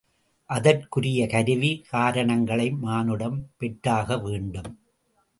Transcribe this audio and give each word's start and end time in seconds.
அதற்குரிய 0.49 1.27
கருவி, 1.27 1.69
காரணங்களை 1.89 2.71
மானுடம் 2.71 3.37
பெற்றாக 3.57 4.17
வேண்டும். 4.17 4.71